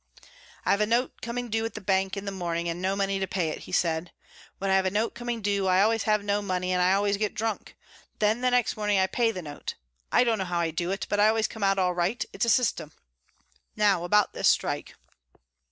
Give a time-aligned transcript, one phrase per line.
[0.65, 3.27] "I've a note coming due at the bank in the morning and no money to
[3.27, 4.11] pay it," he said.
[4.57, 7.17] "When I have a note coming due I always have no money and I always
[7.17, 7.77] get drunk.
[8.17, 9.75] Then next morning I pay the note.
[10.11, 12.25] I don't know how I do it, but I always come out all right.
[12.33, 12.93] It's a system
[13.75, 14.95] Now about this strike."